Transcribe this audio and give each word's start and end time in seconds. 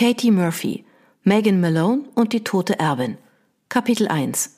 Katie 0.00 0.30
Murphy, 0.30 0.86
Megan 1.24 1.60
Malone 1.60 2.04
und 2.14 2.32
die 2.32 2.42
tote 2.42 2.78
Erbin. 2.78 3.18
Kapitel 3.68 4.08
1 4.08 4.56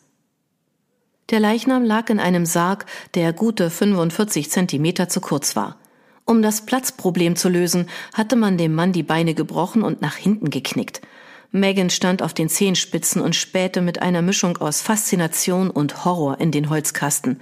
Der 1.31 1.41
Leichnam 1.41 1.83
lag 1.83 2.11
in 2.11 2.21
einem 2.21 2.47
Sarg, 2.47 2.87
der 3.15 3.33
gute 3.33 3.69
45 3.69 4.53
Zentimeter 4.53 5.09
zu 5.09 5.21
kurz 5.21 5.57
war. 5.57 5.79
Um 6.27 6.43
das 6.43 6.65
Platzproblem 6.65 7.35
zu 7.35 7.49
lösen, 7.49 7.89
hatte 8.15 8.37
man 8.37 8.57
dem 8.57 8.73
Mann 8.73 8.93
die 8.93 9.03
Beine 9.03 9.35
gebrochen 9.35 9.83
und 9.83 10.01
nach 10.01 10.15
hinten 10.15 10.49
geknickt. 10.49 11.01
Megan 11.51 11.91
stand 11.91 12.23
auf 12.23 12.35
den 12.35 12.49
Zehenspitzen 12.49 13.21
und 13.21 13.35
spähte 13.35 13.81
mit 13.81 14.01
einer 14.01 14.23
Mischung 14.23 14.59
aus 14.59 14.81
Faszination 14.81 15.71
und 15.71 16.05
Horror 16.05 16.39
in 16.39 16.53
den 16.53 16.71
Holzkasten. 16.71 17.41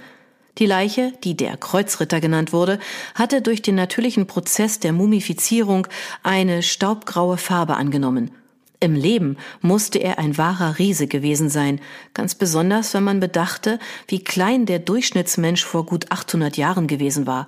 Die 0.57 0.65
Leiche, 0.65 1.13
die 1.23 1.37
der 1.37 1.57
Kreuzritter 1.57 2.19
genannt 2.19 2.51
wurde, 2.51 2.79
hatte 3.15 3.41
durch 3.41 3.61
den 3.61 3.75
natürlichen 3.75 4.27
Prozess 4.27 4.79
der 4.79 4.93
Mumifizierung 4.93 5.87
eine 6.23 6.61
staubgraue 6.61 7.37
Farbe 7.37 7.77
angenommen. 7.77 8.31
Im 8.79 8.95
Leben 8.95 9.37
musste 9.61 9.99
er 9.99 10.17
ein 10.17 10.37
wahrer 10.37 10.79
Riese 10.79 11.05
gewesen 11.07 11.49
sein, 11.49 11.79
ganz 12.15 12.33
besonders 12.33 12.93
wenn 12.93 13.03
man 13.03 13.19
bedachte, 13.19 13.77
wie 14.07 14.23
klein 14.23 14.65
der 14.65 14.79
Durchschnittsmensch 14.79 15.63
vor 15.63 15.85
gut 15.85 16.11
800 16.11 16.57
Jahren 16.57 16.87
gewesen 16.87 17.27
war. 17.27 17.47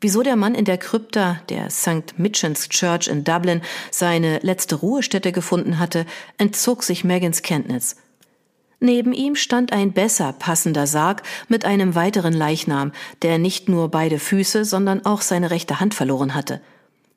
Wieso 0.00 0.22
der 0.22 0.36
Mann 0.36 0.54
in 0.54 0.64
der 0.64 0.76
Krypta 0.76 1.40
der 1.48 1.70
St. 1.70 2.18
Mitchens 2.18 2.68
Church 2.68 3.06
in 3.06 3.24
Dublin 3.24 3.62
seine 3.90 4.40
letzte 4.40 4.74
Ruhestätte 4.74 5.32
gefunden 5.32 5.78
hatte, 5.78 6.04
entzog 6.36 6.82
sich 6.82 7.04
Megans 7.04 7.42
Kenntnis. 7.42 7.96
Neben 8.78 9.12
ihm 9.12 9.36
stand 9.36 9.72
ein 9.72 9.92
besser 9.92 10.34
passender 10.34 10.86
Sarg 10.86 11.22
mit 11.48 11.64
einem 11.64 11.94
weiteren 11.94 12.34
Leichnam, 12.34 12.92
der 13.22 13.38
nicht 13.38 13.68
nur 13.68 13.90
beide 13.90 14.18
Füße, 14.18 14.64
sondern 14.64 15.06
auch 15.06 15.22
seine 15.22 15.50
rechte 15.50 15.80
Hand 15.80 15.94
verloren 15.94 16.34
hatte. 16.34 16.60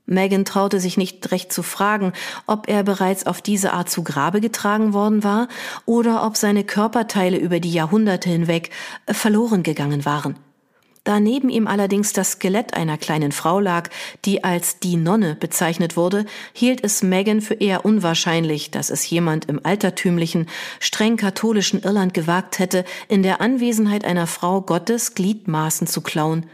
Megan 0.06 0.44
traute 0.44 0.80
sich 0.80 0.98
nicht 0.98 1.32
recht 1.32 1.54
zu 1.54 1.62
fragen, 1.62 2.14
ob 2.48 2.68
er 2.68 2.84
bereits 2.84 3.28
auf 3.28 3.42
diese 3.42 3.74
Art 3.74 3.90
zu 3.90 4.04
Grabe 4.04 4.42
getragen 4.42 4.94
worden 4.94 5.24
war 5.24 5.48
oder 5.86 6.26
ob 6.26 6.36
seine 6.36 6.64
Körperteile 6.64 7.38
über 7.38 7.60
die 7.60 7.72
Jahrhunderte 7.72 8.30
hinweg 8.30 8.72
verloren 9.08 9.62
gegangen 9.62 10.06
waren. 10.06 10.36
Da 11.10 11.20
neben 11.20 11.50
ihm 11.50 11.66
allerdings 11.66 12.14
das 12.14 12.34
Skelett 12.34 12.76
einer 12.76 13.00
kleinen 13.00 13.32
Frau 13.32 13.60
lag, 13.60 13.90
die 14.26 14.44
als 14.44 14.78
die 14.78 14.96
Nonne 14.96 15.36
bezeichnet 15.40 15.98
wurde, 15.98 16.24
hielt 16.54 16.84
es 16.84 17.02
Megan 17.02 17.42
für 17.42 17.56
eher 17.56 17.84
unwahrscheinlich, 17.84 18.70
dass 18.70 18.92
es 18.92 19.10
jemand 19.10 19.46
im 19.46 19.60
altertümlichen, 19.66 20.46
streng 20.80 21.18
katholischen 21.18 21.82
Irland 21.82 22.14
gewagt 22.14 22.60
hätte, 22.60 22.86
in 23.08 23.24
der 23.24 23.42
Anwesenheit 23.42 24.06
einer 24.06 24.28
Frau 24.28 24.62
Gottes 24.62 25.16
Gliedmaßen 25.16 25.88
zu 25.88 26.02
klauen 26.02 26.46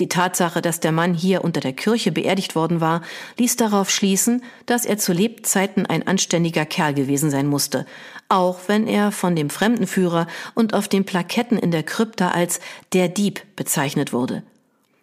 die 0.00 0.08
Tatsache, 0.08 0.62
dass 0.62 0.80
der 0.80 0.92
Mann 0.92 1.14
hier 1.14 1.44
unter 1.44 1.60
der 1.60 1.72
Kirche 1.72 2.12
beerdigt 2.12 2.54
worden 2.54 2.80
war, 2.80 3.02
ließ 3.38 3.56
darauf 3.56 3.90
schließen, 3.90 4.42
dass 4.66 4.84
er 4.84 4.98
zu 4.98 5.12
Lebzeiten 5.12 5.86
ein 5.86 6.06
anständiger 6.06 6.64
Kerl 6.64 6.94
gewesen 6.94 7.30
sein 7.30 7.46
musste, 7.46 7.86
auch 8.28 8.60
wenn 8.66 8.86
er 8.86 9.12
von 9.12 9.36
dem 9.36 9.50
Fremdenführer 9.50 10.26
und 10.54 10.74
auf 10.74 10.88
den 10.88 11.04
Plaketten 11.04 11.58
in 11.58 11.70
der 11.70 11.82
Krypta 11.82 12.30
als 12.30 12.60
der 12.92 13.08
Dieb 13.08 13.42
bezeichnet 13.56 14.12
wurde. 14.12 14.42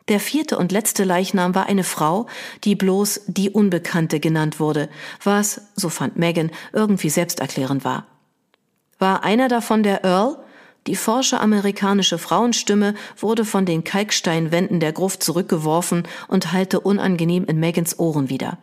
Der 0.08 0.20
vierte 0.20 0.58
und 0.58 0.72
letzte 0.72 1.04
Leichnam 1.04 1.56
war 1.56 1.66
eine 1.66 1.84
Frau, 1.84 2.28
die 2.64 2.76
bloß 2.76 3.22
die 3.26 3.50
Unbekannte 3.50 4.20
genannt 4.20 4.60
wurde, 4.60 4.88
was, 5.24 5.62
so 5.76 5.90
fand 5.90 6.18
Megan, 6.18 6.52
irgendwie 6.74 7.10
selbsterklärend 7.10 7.84
war. 7.84 8.06
War 9.00 9.24
einer 9.24 9.48
davon 9.48 9.82
der 9.82 10.04
Earl? 10.04 10.38
Die 10.88 10.96
forsche 10.96 11.40
amerikanische 11.40 12.20
Frauenstimme 12.20 12.94
wurde 13.18 13.44
von 13.44 13.66
den 13.66 13.84
Kalksteinwänden 13.84 14.80
der 14.80 14.94
Gruft 14.94 15.24
zurückgeworfen 15.24 16.04
und 16.28 16.52
hallte 16.52 16.80
unangenehm 16.80 17.46
in 17.46 17.60
Megans 17.60 17.98
Ohren 17.98 18.30
wieder. 18.30 18.60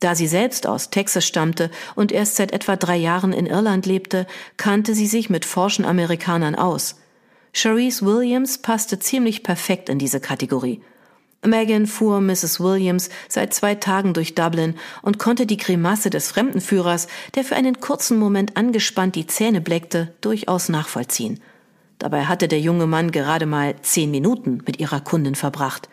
Da 0.00 0.14
sie 0.14 0.26
selbst 0.26 0.66
aus 0.66 0.88
Texas 0.88 1.26
stammte 1.26 1.70
und 1.94 2.10
erst 2.10 2.36
seit 2.36 2.52
etwa 2.52 2.76
drei 2.76 2.96
Jahren 2.96 3.34
in 3.34 3.46
Irland 3.46 3.84
lebte, 3.84 4.26
kannte 4.56 4.94
sie 4.94 5.06
sich 5.06 5.28
mit 5.28 5.44
forschen 5.44 5.84
Amerikanern 5.84 6.54
aus. 6.54 6.96
Cherise 7.52 8.04
Williams 8.04 8.58
passte 8.58 8.98
ziemlich 8.98 9.42
perfekt 9.42 9.90
in 9.90 9.98
diese 9.98 10.20
Kategorie. 10.20 10.82
Megan 11.44 11.86
fuhr 11.86 12.20
Mrs. 12.20 12.60
Williams 12.60 13.10
seit 13.28 13.52
zwei 13.52 13.74
Tagen 13.74 14.14
durch 14.14 14.34
Dublin 14.34 14.76
und 15.02 15.18
konnte 15.18 15.44
die 15.44 15.56
Grimasse 15.56 16.08
des 16.08 16.30
Fremdenführers, 16.30 17.08
der 17.34 17.44
für 17.44 17.56
einen 17.56 17.80
kurzen 17.80 18.16
Moment 18.16 18.56
angespannt 18.56 19.16
die 19.16 19.26
Zähne 19.26 19.60
bleckte, 19.60 20.14
durchaus 20.20 20.68
nachvollziehen. 20.68 21.40
Dabei 22.02 22.24
hatte 22.24 22.48
der 22.48 22.58
junge 22.58 22.88
Mann 22.88 23.12
gerade 23.12 23.46
mal 23.46 23.76
zehn 23.82 24.10
Minuten 24.10 24.60
mit 24.66 24.80
ihrer 24.80 25.00
Kundin 25.00 25.36
verbracht. 25.36 25.88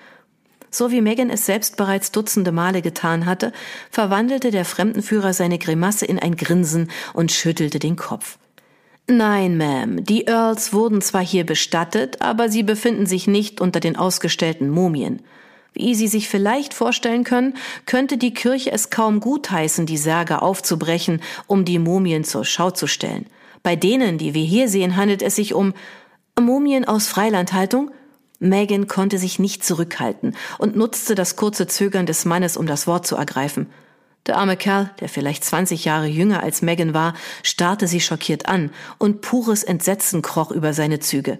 So 0.71 0.89
wie 0.89 1.01
Megan 1.01 1.29
es 1.29 1.45
selbst 1.45 1.77
bereits 1.77 2.11
dutzende 2.11 2.51
Male 2.51 2.81
getan 2.81 3.27
hatte, 3.27 3.53
verwandelte 3.91 4.49
der 4.49 4.65
Fremdenführer 4.65 5.33
seine 5.33 5.59
Grimasse 5.59 6.07
in 6.07 6.17
ein 6.17 6.35
Grinsen 6.35 6.89
und 7.13 7.31
schüttelte 7.31 7.77
den 7.77 7.95
Kopf. 7.95 8.39
Nein, 9.07 9.61
Ma'am, 9.61 10.01
die 10.01 10.25
Earls 10.25 10.73
wurden 10.73 11.03
zwar 11.03 11.23
hier 11.23 11.45
bestattet, 11.45 12.23
aber 12.23 12.49
sie 12.49 12.63
befinden 12.63 13.05
sich 13.05 13.27
nicht 13.27 13.61
unter 13.61 13.79
den 13.79 13.95
ausgestellten 13.95 14.71
Mumien. 14.71 15.21
Wie 15.73 15.93
Sie 15.93 16.07
sich 16.07 16.27
vielleicht 16.27 16.73
vorstellen 16.73 17.23
können, 17.23 17.53
könnte 17.85 18.17
die 18.17 18.33
Kirche 18.33 18.71
es 18.71 18.89
kaum 18.89 19.19
gutheißen, 19.19 19.85
die 19.85 19.97
Särge 19.97 20.41
aufzubrechen, 20.41 21.21
um 21.45 21.65
die 21.65 21.77
Mumien 21.77 22.23
zur 22.23 22.45
Schau 22.45 22.71
zu 22.71 22.87
stellen. 22.87 23.27
Bei 23.63 23.75
denen, 23.75 24.17
die 24.17 24.33
wir 24.33 24.43
hier 24.43 24.69
sehen, 24.69 24.95
handelt 24.95 25.21
es 25.21 25.35
sich 25.35 25.53
um 25.53 25.73
Mumien 26.39 26.85
aus 26.85 27.07
Freilandhaltung? 27.07 27.91
Megan 28.39 28.87
konnte 28.87 29.17
sich 29.17 29.37
nicht 29.37 29.65
zurückhalten 29.65 30.35
und 30.57 30.75
nutzte 30.75 31.13
das 31.13 31.35
kurze 31.35 31.67
Zögern 31.67 32.05
des 32.05 32.23
Mannes, 32.23 32.55
um 32.55 32.65
das 32.65 32.87
Wort 32.87 33.05
zu 33.05 33.15
ergreifen. 33.17 33.67
Der 34.25 34.37
arme 34.37 34.57
Kerl, 34.57 34.91
der 34.99 35.09
vielleicht 35.09 35.43
20 35.43 35.85
Jahre 35.85 36.07
jünger 36.07 36.43
als 36.43 36.61
Megan 36.61 36.93
war, 36.93 37.13
starrte 37.43 37.87
sie 37.87 37.99
schockiert 37.99 38.47
an 38.47 38.71
und 38.97 39.21
pures 39.21 39.63
Entsetzen 39.63 40.21
kroch 40.21 40.51
über 40.51 40.73
seine 40.73 40.99
Züge. 40.99 41.39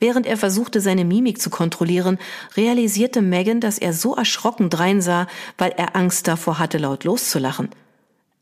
Während 0.00 0.26
er 0.26 0.36
versuchte, 0.36 0.80
seine 0.80 1.04
Mimik 1.04 1.40
zu 1.40 1.48
kontrollieren, 1.48 2.18
realisierte 2.56 3.22
Megan, 3.22 3.60
dass 3.60 3.78
er 3.78 3.92
so 3.92 4.16
erschrocken 4.16 4.68
dreinsah, 4.68 5.28
weil 5.58 5.72
er 5.76 5.94
Angst 5.94 6.26
davor 6.26 6.58
hatte, 6.58 6.78
laut 6.78 7.04
loszulachen. 7.04 7.68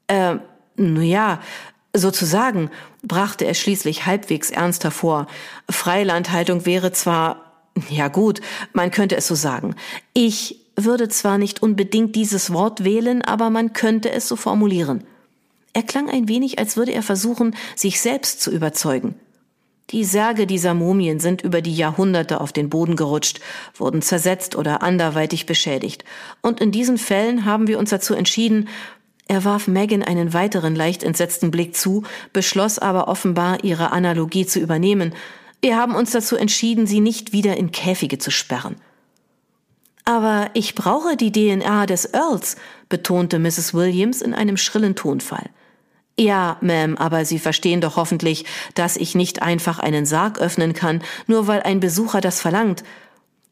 Äh, 0.07 0.37
nun 0.77 1.03
ja, 1.03 1.41
sozusagen, 1.93 2.71
brachte 3.03 3.45
er 3.45 3.55
schließlich 3.55 4.07
halbwegs 4.07 4.51
ernst 4.51 4.85
hervor. 4.85 5.27
Freilandhaltung 5.69 6.67
wäre 6.67 6.93
zwar, 6.93 7.65
ja 7.89 8.09
gut, 8.09 8.41
man 8.73 8.91
könnte 8.91 9.17
es 9.17 9.27
so 9.27 9.35
sagen. 9.35 9.75
Ich 10.13 10.61
würde 10.77 11.09
zwar 11.09 11.39
nicht 11.39 11.63
unbedingt 11.63 12.17
dieses 12.17 12.53
Wort 12.53 12.85
wählen, 12.85 13.23
aber 13.23 13.51
man 13.51 13.73
könnte 13.73 14.11
es 14.11 14.29
so 14.29 14.37
formulieren. 14.37 15.05
Er 15.73 15.83
klang 15.83 16.11
ein 16.11 16.29
wenig, 16.29 16.59
als 16.59 16.77
würde 16.77 16.93
er 16.93 17.03
versuchen, 17.03 17.55
sich 17.77 18.01
selbst 18.01 18.41
zu 18.41 18.51
überzeugen. 18.51 19.15
Die 19.91 20.05
Särge 20.05 20.47
dieser 20.47 20.73
Mumien 20.73 21.19
sind 21.19 21.43
über 21.43 21.63
die 21.63 21.75
Jahrhunderte 21.75 22.41
auf 22.41 22.53
den 22.53 22.71
Boden 22.71 22.95
gerutscht, 22.95 23.41
wurden 23.75 24.03
zersetzt 24.03 24.55
oder 24.55 24.83
anderweitig 24.83 25.47
beschädigt. 25.47 26.05
Und 26.43 26.61
in 26.61 26.71
diesen 26.71 26.97
Fällen 26.97 27.45
haben 27.45 27.67
wir 27.67 27.79
uns 27.79 27.91
dazu 27.91 28.15
entschieden, 28.15 28.69
er 29.31 29.45
warf 29.45 29.69
Megan 29.69 30.03
einen 30.03 30.35
weiteren 30.35 30.75
leicht 30.75 31.05
entsetzten 31.05 31.53
Blick 31.53 31.77
zu, 31.77 32.03
beschloss 32.33 32.81
aber 32.81 33.07
offenbar, 33.07 33.63
ihre 33.63 33.93
Analogie 33.93 34.45
zu 34.45 34.59
übernehmen. 34.59 35.15
Wir 35.63 35.77
haben 35.77 35.95
uns 35.95 36.11
dazu 36.11 36.35
entschieden, 36.35 36.89
sie 36.89 36.99
nicht 36.99 37.33
wieder 37.33 37.57
in 37.57 37.71
Käfige 37.71 38.19
zu 38.19 38.33
sperren. 38.33 38.75
Aber 40.05 40.51
ich 40.55 40.75
brauche 40.75 41.17
die 41.17 41.31
DNA 41.31 41.87
des 41.87 42.07
Earls, 42.13 42.57
betonte 42.89 43.39
Mrs. 43.39 43.73
Williams 43.73 44.21
in 44.21 44.35
einem 44.35 44.57
schrillen 44.57 44.97
Tonfall. 44.97 45.49
Ja, 46.19 46.59
Ma'am, 46.61 46.97
aber 46.97 47.25
Sie 47.25 47.39
verstehen 47.39 47.81
doch 47.81 47.95
hoffentlich, 47.95 48.47
dass 48.75 48.97
ich 48.97 49.15
nicht 49.15 49.43
einfach 49.43 49.79
einen 49.79 50.07
Sarg 50.07 50.41
öffnen 50.41 50.73
kann, 50.73 51.05
nur 51.29 51.47
weil 51.47 51.63
ein 51.63 51.79
Besucher 51.79 52.21
das 52.21 52.41
verlangt. 52.41 52.83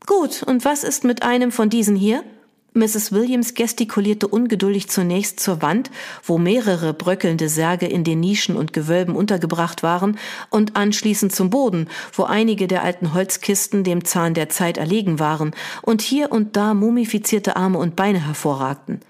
Gut, 0.07 0.43
und 0.43 0.65
was 0.65 0.83
ist 0.83 1.05
mit 1.05 1.23
einem 1.23 1.53
von 1.53 1.71
diesen 1.71 1.95
hier? 1.95 2.25
Mrs. 2.75 3.13
Williams 3.13 3.55
gestikulierte 3.55 4.29
ungeduldig 4.29 4.89
zunächst 4.89 5.41
zur 5.41 5.63
Wand, 5.63 5.91
wo 6.23 6.39
mehrere 6.39 6.95
bröckelnde 6.95 7.49
Särge 7.49 7.87
in 7.87 8.05
den 8.05 8.21
Nischen 8.21 8.57
und 8.57 8.73
Gewölben 8.73 9.17
untergebracht 9.17 9.83
waren, 9.83 10.19
und 10.51 10.77
anschließend 10.77 11.35
zum 11.35 11.51
Boden, 11.51 11.89
wo 12.13 12.25
einige 12.25 12.67
der 12.67 12.83
alten 12.83 13.15
Holzkisten 13.15 13.85
dem 13.85 14.05
Zahn 14.05 14.35
der 14.35 14.49
Zeit 14.49 14.77
erlegen 14.79 15.19
waren 15.19 15.53
und 15.83 16.03
hier 16.03 16.31
und 16.31 16.57
da 16.57 16.75
mumifizierte 16.75 17.57
Arme 17.57 17.79
und 17.79 17.97
Beine 17.97 18.25
hervorragten. 18.25 19.01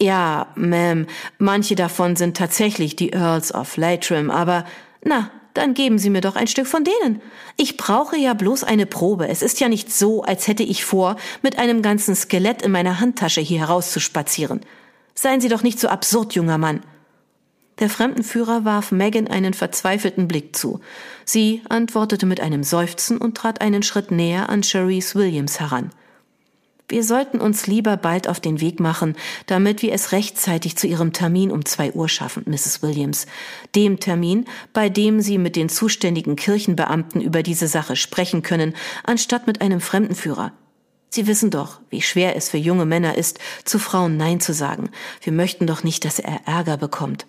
Ja, 0.00 0.48
Ma'am, 0.56 1.06
manche 1.38 1.74
davon 1.74 2.16
sind 2.16 2.36
tatsächlich 2.36 2.96
die 2.96 3.12
Earls 3.12 3.54
of 3.54 3.76
Leitrim, 3.78 4.30
aber 4.30 4.66
na, 5.02 5.30
dann 5.56 5.74
geben 5.74 5.98
Sie 5.98 6.10
mir 6.10 6.20
doch 6.20 6.36
ein 6.36 6.46
Stück 6.46 6.66
von 6.66 6.84
denen. 6.84 7.20
Ich 7.56 7.76
brauche 7.76 8.16
ja 8.16 8.34
bloß 8.34 8.64
eine 8.64 8.86
Probe. 8.86 9.28
Es 9.28 9.42
ist 9.42 9.60
ja 9.60 9.68
nicht 9.68 9.92
so, 9.92 10.22
als 10.22 10.48
hätte 10.48 10.62
ich 10.62 10.84
vor, 10.84 11.16
mit 11.42 11.58
einem 11.58 11.82
ganzen 11.82 12.14
Skelett 12.14 12.62
in 12.62 12.72
meiner 12.72 13.00
Handtasche 13.00 13.40
hier 13.40 13.60
herauszuspazieren. 13.60 14.60
Seien 15.14 15.40
Sie 15.40 15.48
doch 15.48 15.62
nicht 15.62 15.80
so 15.80 15.88
absurd, 15.88 16.34
junger 16.34 16.58
Mann. 16.58 16.80
Der 17.78 17.90
Fremdenführer 17.90 18.64
warf 18.64 18.90
Megan 18.90 19.28
einen 19.28 19.52
verzweifelten 19.52 20.28
Blick 20.28 20.56
zu. 20.56 20.80
Sie 21.24 21.62
antwortete 21.68 22.24
mit 22.24 22.40
einem 22.40 22.62
Seufzen 22.62 23.18
und 23.18 23.36
trat 23.36 23.60
einen 23.60 23.82
Schritt 23.82 24.10
näher 24.10 24.48
an 24.48 24.62
Cherise 24.62 25.14
Williams 25.14 25.60
heran. 25.60 25.90
Wir 26.88 27.02
sollten 27.02 27.40
uns 27.40 27.66
lieber 27.66 27.96
bald 27.96 28.28
auf 28.28 28.38
den 28.38 28.60
Weg 28.60 28.78
machen, 28.78 29.16
damit 29.46 29.82
wir 29.82 29.92
es 29.92 30.12
rechtzeitig 30.12 30.76
zu 30.76 30.86
Ihrem 30.86 31.12
Termin 31.12 31.50
um 31.50 31.64
zwei 31.64 31.90
Uhr 31.92 32.08
schaffen, 32.08 32.44
Mrs. 32.46 32.80
Williams. 32.80 33.26
Dem 33.74 33.98
Termin, 33.98 34.44
bei 34.72 34.88
dem 34.88 35.20
Sie 35.20 35.36
mit 35.38 35.56
den 35.56 35.68
zuständigen 35.68 36.36
Kirchenbeamten 36.36 37.20
über 37.20 37.42
diese 37.42 37.66
Sache 37.66 37.96
sprechen 37.96 38.42
können, 38.42 38.72
anstatt 39.02 39.48
mit 39.48 39.62
einem 39.62 39.80
Fremdenführer. 39.80 40.52
Sie 41.10 41.26
wissen 41.26 41.50
doch, 41.50 41.80
wie 41.90 42.02
schwer 42.02 42.36
es 42.36 42.50
für 42.50 42.58
junge 42.58 42.84
Männer 42.84 43.18
ist, 43.18 43.40
zu 43.64 43.80
Frauen 43.80 44.16
Nein 44.16 44.38
zu 44.38 44.54
sagen. 44.54 44.90
Wir 45.22 45.32
möchten 45.32 45.66
doch 45.66 45.82
nicht, 45.82 46.04
dass 46.04 46.20
er 46.20 46.46
Ärger 46.46 46.76
bekommt. 46.76 47.26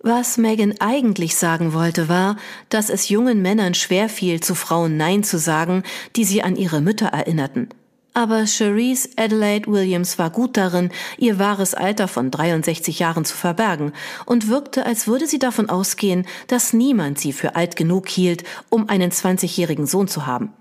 Was 0.00 0.38
Megan 0.38 0.74
eigentlich 0.80 1.36
sagen 1.36 1.72
wollte, 1.72 2.08
war, 2.08 2.36
dass 2.68 2.90
es 2.90 3.08
jungen 3.08 3.42
Männern 3.42 3.74
schwer 3.74 4.08
fiel, 4.08 4.40
zu 4.40 4.56
Frauen 4.56 4.96
Nein 4.96 5.22
zu 5.22 5.38
sagen, 5.38 5.84
die 6.16 6.24
sie 6.24 6.42
an 6.42 6.56
ihre 6.56 6.80
Mütter 6.80 7.06
erinnerten. 7.06 7.68
Aber 8.16 8.46
Cherise 8.46 9.10
Adelaide 9.16 9.70
Williams 9.70 10.18
war 10.18 10.30
gut 10.30 10.56
darin, 10.56 10.90
ihr 11.18 11.38
wahres 11.38 11.74
Alter 11.74 12.08
von 12.08 12.30
63 12.30 12.98
Jahren 12.98 13.26
zu 13.26 13.36
verbergen 13.36 13.92
und 14.24 14.48
wirkte, 14.48 14.86
als 14.86 15.06
würde 15.06 15.26
sie 15.26 15.38
davon 15.38 15.68
ausgehen, 15.68 16.24
dass 16.46 16.72
niemand 16.72 17.18
sie 17.18 17.34
für 17.34 17.56
alt 17.56 17.76
genug 17.76 18.08
hielt, 18.08 18.42
um 18.70 18.88
einen 18.88 19.10
20-jährigen 19.10 19.84
Sohn 19.84 20.08
zu 20.08 20.24
haben. 20.24 20.54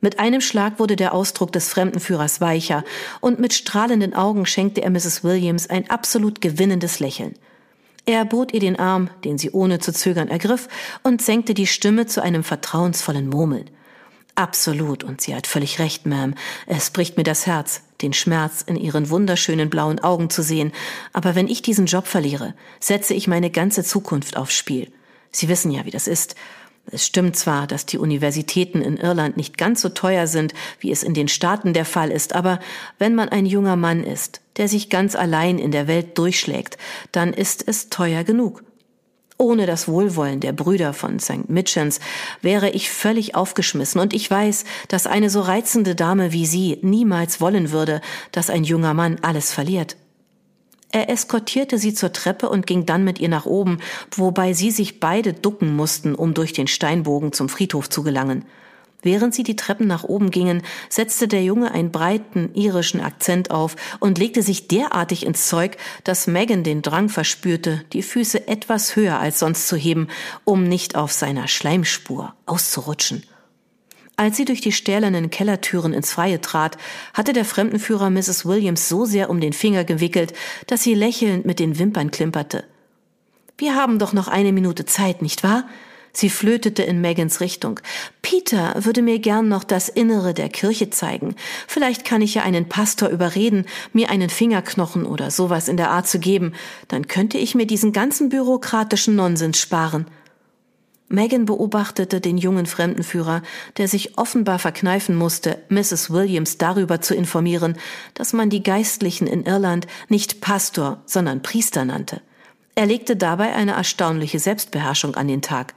Mit 0.00 0.18
einem 0.18 0.40
Schlag 0.40 0.80
wurde 0.80 0.96
der 0.96 1.14
Ausdruck 1.14 1.52
des 1.52 1.68
Fremdenführers 1.68 2.40
weicher, 2.40 2.82
und 3.20 3.38
mit 3.38 3.54
strahlenden 3.54 4.12
Augen 4.12 4.44
schenkte 4.44 4.82
er 4.82 4.90
Mrs. 4.90 5.22
Williams 5.22 5.70
ein 5.70 5.88
absolut 5.88 6.40
gewinnendes 6.40 6.98
Lächeln. 6.98 7.34
Er 8.04 8.24
bot 8.24 8.52
ihr 8.52 8.60
den 8.60 8.80
Arm, 8.80 9.10
den 9.24 9.38
sie 9.38 9.52
ohne 9.52 9.78
zu 9.78 9.92
zögern 9.92 10.26
ergriff, 10.26 10.66
und 11.04 11.22
senkte 11.22 11.54
die 11.54 11.68
Stimme 11.68 12.06
zu 12.06 12.20
einem 12.20 12.42
vertrauensvollen 12.42 13.28
Murmeln. 13.28 13.70
Absolut, 14.36 15.02
und 15.02 15.22
sie 15.22 15.34
hat 15.34 15.46
völlig 15.46 15.78
recht, 15.78 16.06
Ma'am. 16.06 16.34
Es 16.66 16.90
bricht 16.90 17.16
mir 17.16 17.22
das 17.22 17.46
Herz, 17.46 17.80
den 18.02 18.12
Schmerz 18.12 18.60
in 18.60 18.76
ihren 18.76 19.08
wunderschönen 19.08 19.70
blauen 19.70 19.98
Augen 19.98 20.28
zu 20.28 20.42
sehen. 20.42 20.72
Aber 21.14 21.34
wenn 21.34 21.48
ich 21.48 21.62
diesen 21.62 21.86
Job 21.86 22.06
verliere, 22.06 22.52
setze 22.78 23.14
ich 23.14 23.28
meine 23.28 23.50
ganze 23.50 23.82
Zukunft 23.82 24.36
aufs 24.36 24.54
Spiel. 24.54 24.92
Sie 25.32 25.48
wissen 25.48 25.70
ja, 25.70 25.86
wie 25.86 25.90
das 25.90 26.06
ist. 26.06 26.36
Es 26.90 27.06
stimmt 27.06 27.36
zwar, 27.36 27.66
dass 27.66 27.86
die 27.86 27.96
Universitäten 27.96 28.82
in 28.82 28.98
Irland 28.98 29.38
nicht 29.38 29.56
ganz 29.56 29.80
so 29.80 29.88
teuer 29.88 30.26
sind, 30.26 30.52
wie 30.80 30.92
es 30.92 31.02
in 31.02 31.14
den 31.14 31.28
Staaten 31.28 31.72
der 31.72 31.86
Fall 31.86 32.10
ist, 32.10 32.34
aber 32.34 32.60
wenn 32.98 33.14
man 33.14 33.30
ein 33.30 33.46
junger 33.46 33.76
Mann 33.76 34.04
ist, 34.04 34.42
der 34.58 34.68
sich 34.68 34.90
ganz 34.90 35.16
allein 35.16 35.58
in 35.58 35.72
der 35.72 35.88
Welt 35.88 36.16
durchschlägt, 36.18 36.76
dann 37.10 37.32
ist 37.32 37.66
es 37.66 37.88
teuer 37.88 38.22
genug. 38.22 38.62
Ohne 39.38 39.66
das 39.66 39.86
Wohlwollen 39.86 40.40
der 40.40 40.52
Brüder 40.52 40.94
von 40.94 41.20
St. 41.20 41.48
Mitchens 41.48 42.00
wäre 42.40 42.70
ich 42.70 42.90
völlig 42.90 43.34
aufgeschmissen 43.34 44.00
und 44.00 44.14
ich 44.14 44.30
weiß, 44.30 44.64
dass 44.88 45.06
eine 45.06 45.28
so 45.28 45.42
reizende 45.42 45.94
Dame 45.94 46.32
wie 46.32 46.46
Sie 46.46 46.78
niemals 46.80 47.40
wollen 47.40 47.70
würde, 47.70 48.00
dass 48.32 48.48
ein 48.48 48.64
junger 48.64 48.94
Mann 48.94 49.18
alles 49.20 49.52
verliert. 49.52 49.96
Er 50.92 51.10
eskortierte 51.10 51.78
sie 51.78 51.92
zur 51.92 52.12
Treppe 52.12 52.48
und 52.48 52.66
ging 52.66 52.86
dann 52.86 53.04
mit 53.04 53.18
ihr 53.18 53.28
nach 53.28 53.44
oben, 53.44 53.78
wobei 54.12 54.54
sie 54.54 54.70
sich 54.70 55.00
beide 55.00 55.34
ducken 55.34 55.76
mussten, 55.76 56.14
um 56.14 56.32
durch 56.32 56.54
den 56.54 56.68
Steinbogen 56.68 57.32
zum 57.32 57.50
Friedhof 57.50 57.90
zu 57.90 58.02
gelangen. 58.02 58.46
Während 59.02 59.34
sie 59.34 59.42
die 59.42 59.56
Treppen 59.56 59.86
nach 59.86 60.04
oben 60.04 60.30
gingen, 60.30 60.62
setzte 60.88 61.28
der 61.28 61.44
Junge 61.44 61.70
einen 61.70 61.92
breiten 61.92 62.50
irischen 62.54 63.00
Akzent 63.00 63.50
auf 63.50 63.76
und 64.00 64.18
legte 64.18 64.42
sich 64.42 64.68
derartig 64.68 65.24
ins 65.24 65.48
Zeug, 65.48 65.76
dass 66.02 66.26
Megan 66.26 66.64
den 66.64 66.82
Drang 66.82 67.08
verspürte, 67.08 67.82
die 67.92 68.02
Füße 68.02 68.48
etwas 68.48 68.96
höher 68.96 69.18
als 69.18 69.38
sonst 69.38 69.68
zu 69.68 69.76
heben, 69.76 70.08
um 70.44 70.64
nicht 70.64 70.96
auf 70.96 71.12
seiner 71.12 71.46
Schleimspur 71.46 72.34
auszurutschen. 72.46 73.22
Als 74.16 74.38
sie 74.38 74.46
durch 74.46 74.62
die 74.62 74.72
stählernen 74.72 75.28
Kellertüren 75.28 75.92
ins 75.92 76.10
Freie 76.10 76.40
trat, 76.40 76.78
hatte 77.12 77.34
der 77.34 77.44
Fremdenführer 77.44 78.08
Mrs. 78.08 78.46
Williams 78.46 78.88
so 78.88 79.04
sehr 79.04 79.28
um 79.28 79.40
den 79.40 79.52
Finger 79.52 79.84
gewickelt, 79.84 80.32
dass 80.66 80.82
sie 80.82 80.94
lächelnd 80.94 81.44
mit 81.44 81.58
den 81.58 81.78
Wimpern 81.78 82.10
klimperte. 82.10 82.64
Wir 83.58 83.74
haben 83.74 83.98
doch 83.98 84.14
noch 84.14 84.28
eine 84.28 84.52
Minute 84.52 84.86
Zeit, 84.86 85.20
nicht 85.20 85.44
wahr? 85.44 85.64
Sie 86.16 86.30
flötete 86.30 86.82
in 86.82 87.02
Megans 87.02 87.42
Richtung. 87.42 87.78
Peter 88.22 88.74
würde 88.78 89.02
mir 89.02 89.18
gern 89.18 89.48
noch 89.48 89.64
das 89.64 89.90
Innere 89.90 90.32
der 90.32 90.48
Kirche 90.48 90.88
zeigen. 90.88 91.34
Vielleicht 91.68 92.06
kann 92.06 92.22
ich 92.22 92.36
ja 92.36 92.42
einen 92.42 92.70
Pastor 92.70 93.10
überreden, 93.10 93.66
mir 93.92 94.08
einen 94.08 94.30
Fingerknochen 94.30 95.04
oder 95.04 95.30
sowas 95.30 95.68
in 95.68 95.76
der 95.76 95.90
Art 95.90 96.08
zu 96.08 96.18
geben. 96.18 96.54
Dann 96.88 97.06
könnte 97.06 97.36
ich 97.36 97.54
mir 97.54 97.66
diesen 97.66 97.92
ganzen 97.92 98.30
bürokratischen 98.30 99.14
Nonsens 99.14 99.58
sparen. 99.60 100.06
Megan 101.10 101.44
beobachtete 101.44 102.22
den 102.22 102.38
jungen 102.38 102.64
Fremdenführer, 102.64 103.42
der 103.76 103.86
sich 103.86 104.16
offenbar 104.16 104.58
verkneifen 104.58 105.16
musste, 105.16 105.58
Mrs. 105.68 106.10
Williams 106.10 106.56
darüber 106.56 107.02
zu 107.02 107.14
informieren, 107.14 107.76
dass 108.14 108.32
man 108.32 108.48
die 108.48 108.62
Geistlichen 108.62 109.26
in 109.26 109.44
Irland 109.44 109.86
nicht 110.08 110.40
Pastor, 110.40 111.02
sondern 111.04 111.42
Priester 111.42 111.84
nannte. 111.84 112.22
Er 112.74 112.86
legte 112.86 113.16
dabei 113.16 113.52
eine 113.54 113.72
erstaunliche 113.72 114.38
Selbstbeherrschung 114.38 115.14
an 115.14 115.28
den 115.28 115.42
Tag. 115.42 115.74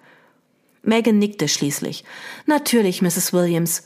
Megan 0.82 1.20
nickte 1.20 1.48
schließlich. 1.48 2.04
Natürlich, 2.46 3.02
Mrs. 3.02 3.34
Williams. 3.34 3.84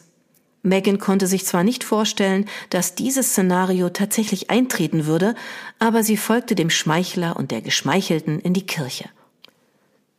Megan 0.61 0.97
konnte 0.97 1.27
sich 1.27 1.45
zwar 1.45 1.63
nicht 1.63 1.83
vorstellen, 1.83 2.45
dass 2.69 2.95
dieses 2.95 3.31
Szenario 3.31 3.89
tatsächlich 3.89 4.49
eintreten 4.49 5.05
würde, 5.05 5.35
aber 5.77 6.03
sie 6.03 6.15
folgte 6.15 6.55
dem 6.55 6.69
Schmeichler 6.69 7.35
und 7.35 7.51
der 7.51 7.61
Geschmeichelten 7.61 8.39
in 8.39 8.53
die 8.53 8.65
Kirche. 8.65 9.09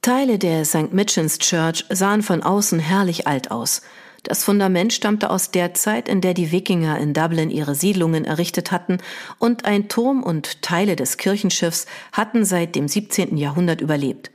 Teile 0.03 0.39
der 0.39 0.67
St. 0.67 0.93
Mitchens 0.93 1.39
Church 1.39 1.87
sahen 1.89 2.23
von 2.23 2.43
außen 2.43 2.79
herrlich 2.79 3.27
alt 3.27 3.51
aus. 3.51 3.81
Das 4.23 4.45
Fundament 4.45 4.93
stammte 4.93 5.31
aus 5.31 5.51
der 5.51 5.73
Zeit, 5.73 6.11
in 6.11 6.21
der 6.21 6.35
die 6.35 6.53
Wikinger 6.53 6.99
in 6.99 7.15
Dublin 7.15 7.51
ihre 7.51 7.75
Siedlungen 7.75 8.27
errichtet 8.27 8.71
hatten, 8.71 8.99
und 9.39 9.65
ein 9.65 9.89
Turm 9.89 10.23
und 10.23 10.61
Teile 10.61 10.97
des 10.97 11.17
Kirchenschiffs 11.17 11.87
hatten 12.13 12.45
seit 12.45 12.75
dem 12.75 12.87
17. 12.87 13.39
Jahrhundert 13.39 13.81
überlebt. 13.81 14.31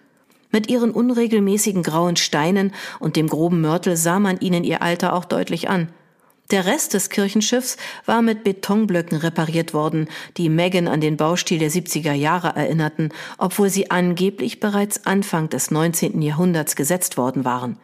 Mit 0.52 0.70
ihren 0.70 0.92
unregelmäßigen 0.92 1.84
grauen 1.84 2.16
Steinen 2.16 2.74
und 3.00 3.16
dem 3.16 3.28
groben 3.28 3.62
Mörtel 3.62 3.98
sah 3.98 4.20
man 4.20 4.40
ihnen 4.40 4.64
ihr 4.64 4.82
Alter 4.82 5.14
auch 5.14 5.26
deutlich 5.26 5.70
an. 5.70 5.90
Der 6.52 6.66
Rest 6.66 6.96
des 6.96 7.12
Kirchenschiffs 7.12 7.78
war 8.08 8.24
mit 8.24 8.44
Betonblöcken 8.44 9.20
repariert 9.20 9.76
worden, 9.76 10.08
die 10.38 10.50
Megan 10.50 10.88
an 10.88 11.00
den 11.00 11.16
Baustil 11.16 11.60
der 11.60 11.70
70er 11.70 12.14
Jahre 12.14 12.56
erinnerten, 12.56 13.10
obwohl 13.38 13.70
sie 13.70 13.92
angeblich 13.92 14.60
bereits 14.60 15.06
Anfang 15.06 15.50
des 15.50 15.70
19. 15.70 16.24
Jahrhunderts 16.24 16.76
gesetzt 16.76 17.18
worden 17.18 17.46
waren. 17.46 17.78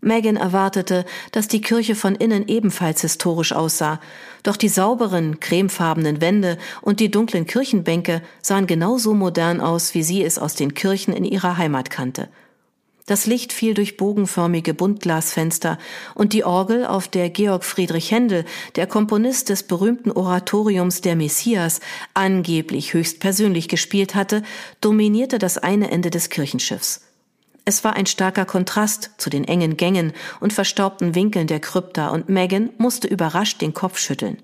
Megan 0.00 0.36
erwartete, 0.36 1.04
dass 1.32 1.48
die 1.48 1.60
Kirche 1.60 1.94
von 1.94 2.14
innen 2.14 2.48
ebenfalls 2.48 3.02
historisch 3.02 3.52
aussah, 3.52 4.00
doch 4.42 4.56
die 4.56 4.68
sauberen, 4.68 5.40
cremefarbenen 5.40 6.20
Wände 6.20 6.56
und 6.80 7.00
die 7.00 7.10
dunklen 7.10 7.46
Kirchenbänke 7.46 8.22
sahen 8.40 8.66
genauso 8.66 9.14
modern 9.14 9.60
aus, 9.60 9.94
wie 9.94 10.02
sie 10.02 10.24
es 10.24 10.38
aus 10.38 10.54
den 10.54 10.74
Kirchen 10.74 11.12
in 11.12 11.24
ihrer 11.24 11.58
Heimat 11.58 11.90
kannte. 11.90 12.28
Das 13.10 13.26
Licht 13.26 13.52
fiel 13.52 13.74
durch 13.74 13.96
bogenförmige 13.96 14.72
Buntglasfenster 14.72 15.78
und 16.14 16.32
die 16.32 16.44
Orgel, 16.44 16.86
auf 16.86 17.08
der 17.08 17.28
Georg 17.28 17.64
Friedrich 17.64 18.12
Händel, 18.12 18.44
der 18.76 18.86
Komponist 18.86 19.48
des 19.48 19.64
berühmten 19.64 20.12
Oratoriums 20.12 21.00
Der 21.00 21.16
Messias, 21.16 21.80
angeblich 22.14 22.94
höchstpersönlich 22.94 23.66
gespielt 23.66 24.14
hatte, 24.14 24.44
dominierte 24.80 25.40
das 25.40 25.58
eine 25.58 25.90
Ende 25.90 26.10
des 26.10 26.28
Kirchenschiffs. 26.28 27.09
Es 27.64 27.84
war 27.84 27.94
ein 27.94 28.06
starker 28.06 28.44
Kontrast 28.44 29.10
zu 29.18 29.30
den 29.30 29.44
engen 29.44 29.76
Gängen 29.76 30.12
und 30.40 30.52
verstaubten 30.52 31.14
Winkeln 31.14 31.46
der 31.46 31.60
Krypta 31.60 32.08
und 32.08 32.28
Megan 32.28 32.70
musste 32.78 33.08
überrascht 33.08 33.60
den 33.60 33.74
Kopf 33.74 33.98
schütteln. 33.98 34.38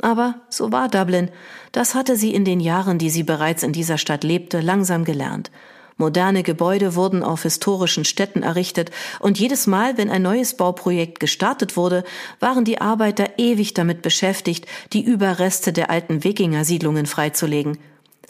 Aber 0.00 0.36
so 0.48 0.70
war 0.70 0.88
Dublin. 0.88 1.30
Das 1.72 1.94
hatte 1.94 2.16
sie 2.16 2.34
in 2.34 2.44
den 2.44 2.60
Jahren, 2.60 2.98
die 2.98 3.10
sie 3.10 3.24
bereits 3.24 3.62
in 3.62 3.72
dieser 3.72 3.98
Stadt 3.98 4.24
lebte, 4.24 4.60
langsam 4.60 5.04
gelernt. 5.04 5.50
Moderne 5.96 6.44
Gebäude 6.44 6.94
wurden 6.94 7.24
auf 7.24 7.42
historischen 7.42 8.04
Städten 8.04 8.44
errichtet 8.44 8.92
und 9.18 9.40
jedes 9.40 9.66
Mal, 9.66 9.98
wenn 9.98 10.10
ein 10.10 10.22
neues 10.22 10.56
Bauprojekt 10.56 11.18
gestartet 11.18 11.76
wurde, 11.76 12.04
waren 12.38 12.64
die 12.64 12.80
Arbeiter 12.80 13.30
ewig 13.36 13.74
damit 13.74 14.02
beschäftigt, 14.02 14.66
die 14.92 15.02
Überreste 15.02 15.72
der 15.72 15.90
alten 15.90 16.22
Wikingersiedlungen 16.22 17.06
freizulegen. 17.06 17.78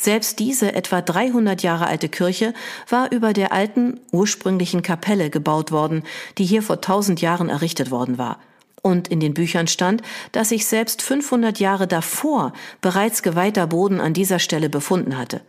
Selbst 0.00 0.38
diese 0.38 0.74
etwa 0.74 1.02
300 1.02 1.62
Jahre 1.64 1.88
alte 1.88 2.08
Kirche 2.08 2.54
war 2.88 3.10
über 3.10 3.32
der 3.32 3.52
alten, 3.52 3.98
ursprünglichen 4.12 4.82
Kapelle 4.82 5.28
gebaut 5.28 5.72
worden, 5.72 6.04
die 6.38 6.44
hier 6.44 6.62
vor 6.62 6.76
1000 6.76 7.20
Jahren 7.20 7.48
errichtet 7.48 7.90
worden 7.90 8.16
war. 8.16 8.38
Und 8.80 9.08
in 9.08 9.18
den 9.18 9.34
Büchern 9.34 9.66
stand, 9.66 10.02
dass 10.30 10.50
sich 10.50 10.66
selbst 10.66 11.02
500 11.02 11.58
Jahre 11.58 11.88
davor 11.88 12.52
bereits 12.80 13.24
geweihter 13.24 13.66
Boden 13.66 14.00
an 14.00 14.14
dieser 14.14 14.38
Stelle 14.38 14.70
befunden 14.70 15.18
hatte. 15.18 15.40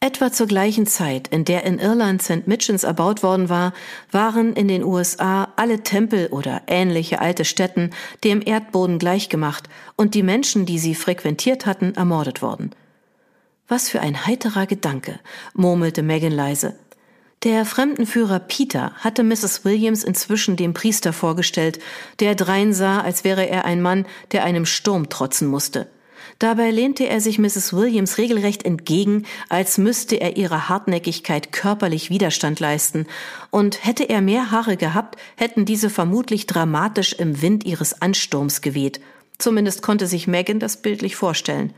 Etwa 0.00 0.32
zur 0.32 0.48
gleichen 0.48 0.86
Zeit, 0.86 1.28
in 1.28 1.44
der 1.44 1.62
in 1.64 1.78
Irland 1.78 2.22
St. 2.22 2.48
Mitchens 2.48 2.82
erbaut 2.82 3.22
worden 3.22 3.50
war, 3.50 3.72
waren 4.10 4.54
in 4.54 4.66
den 4.66 4.82
USA 4.82 5.48
alle 5.54 5.82
Tempel 5.84 6.26
oder 6.28 6.62
ähnliche 6.66 7.20
alte 7.20 7.44
Stätten 7.44 7.90
dem 8.24 8.42
Erdboden 8.44 8.98
gleichgemacht 8.98 9.68
und 9.96 10.14
die 10.14 10.24
Menschen, 10.24 10.66
die 10.66 10.78
sie 10.78 10.96
frequentiert 10.96 11.66
hatten, 11.66 11.94
ermordet 11.94 12.42
worden. 12.42 12.70
Was 13.70 13.88
für 13.88 14.00
ein 14.00 14.26
heiterer 14.26 14.66
Gedanke, 14.66 15.20
murmelte 15.54 16.02
Megan 16.02 16.32
leise. 16.32 16.74
Der 17.44 17.64
Fremdenführer 17.64 18.40
Peter 18.40 18.90
hatte 18.96 19.22
Mrs. 19.22 19.64
Williams 19.64 20.02
inzwischen 20.02 20.56
dem 20.56 20.74
Priester 20.74 21.12
vorgestellt, 21.12 21.78
der 22.18 22.34
dreinsah, 22.34 23.00
als 23.00 23.22
wäre 23.22 23.48
er 23.48 23.64
ein 23.66 23.80
Mann, 23.80 24.06
der 24.32 24.42
einem 24.42 24.66
Sturm 24.66 25.08
trotzen 25.08 25.46
musste. 25.46 25.86
Dabei 26.40 26.72
lehnte 26.72 27.06
er 27.06 27.20
sich 27.20 27.38
Mrs. 27.38 27.72
Williams 27.72 28.18
regelrecht 28.18 28.64
entgegen, 28.64 29.24
als 29.48 29.78
müsste 29.78 30.16
er 30.16 30.36
ihrer 30.36 30.68
Hartnäckigkeit 30.68 31.52
körperlich 31.52 32.10
Widerstand 32.10 32.58
leisten, 32.58 33.06
und 33.50 33.84
hätte 33.84 34.02
er 34.08 34.20
mehr 34.20 34.50
Haare 34.50 34.76
gehabt, 34.76 35.16
hätten 35.36 35.64
diese 35.64 35.90
vermutlich 35.90 36.46
dramatisch 36.46 37.12
im 37.12 37.40
Wind 37.40 37.64
ihres 37.64 38.02
Ansturms 38.02 38.62
geweht. 38.62 39.00
Zumindest 39.38 39.80
konnte 39.80 40.08
sich 40.08 40.26
Megan 40.26 40.58
das 40.58 40.82
bildlich 40.82 41.14
vorstellen. 41.14 41.72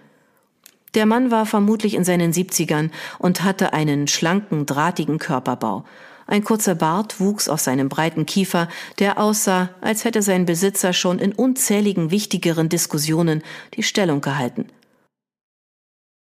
Der 0.95 1.07
Mann 1.07 1.31
war 1.31 1.47
vermutlich 1.47 1.95
in 1.95 2.05
seinen 2.05 2.33
Siebzigern 2.33 2.91
und 3.19 3.43
hatte 3.43 3.73
einen 3.73 4.09
schlanken, 4.09 4.67
drahtigen 4.67 5.19
Körperbau. 5.19 5.85
Ein 6.27 6.45
kurzer 6.45 6.75
Bart 6.75 7.19
wuchs 7.19 7.49
aus 7.49 7.65
seinem 7.65 7.89
breiten 7.89 8.27
Kiefer, 8.27 8.69
der 8.99 9.19
aussah, 9.19 9.71
als 9.81 10.05
hätte 10.05 10.23
sein 10.23 10.47
Besitzer 10.47 10.93
schon 10.93 11.19
in 11.19 11.33
unzähligen 11.33 12.11
wichtigeren 12.11 12.69
Diskussionen 12.69 13.43
die 13.75 13.83
Stellung 13.83 14.21
gehalten– 14.21 14.67